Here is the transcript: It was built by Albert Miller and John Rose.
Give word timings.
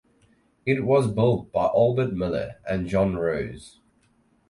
It 0.65 0.83
was 0.83 1.11
built 1.13 1.51
by 1.51 1.65
Albert 1.67 2.11
Miller 2.13 2.55
and 2.67 2.87
John 2.87 3.17
Rose. 3.17 3.77